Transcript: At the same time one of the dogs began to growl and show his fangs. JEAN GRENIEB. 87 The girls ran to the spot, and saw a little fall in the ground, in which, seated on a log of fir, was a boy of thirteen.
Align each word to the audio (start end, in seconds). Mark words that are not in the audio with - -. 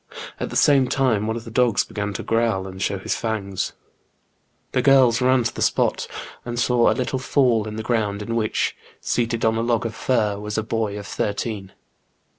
At 0.39 0.49
the 0.49 0.55
same 0.55 0.87
time 0.87 1.27
one 1.27 1.35
of 1.35 1.43
the 1.45 1.51
dogs 1.51 1.83
began 1.85 2.11
to 2.13 2.23
growl 2.23 2.65
and 2.65 2.81
show 2.81 2.97
his 2.97 3.15
fangs. 3.15 3.69
JEAN 3.69 4.71
GRENIEB. 4.71 4.71
87 4.71 4.71
The 4.71 4.81
girls 4.81 5.21
ran 5.21 5.43
to 5.43 5.53
the 5.53 5.61
spot, 5.61 6.07
and 6.43 6.57
saw 6.59 6.89
a 6.89 6.93
little 6.97 7.19
fall 7.19 7.67
in 7.67 7.75
the 7.75 7.83
ground, 7.83 8.23
in 8.23 8.35
which, 8.35 8.75
seated 8.99 9.45
on 9.45 9.57
a 9.57 9.61
log 9.61 9.85
of 9.85 9.93
fir, 9.93 10.39
was 10.39 10.57
a 10.57 10.63
boy 10.63 10.97
of 10.97 11.05
thirteen. 11.05 11.73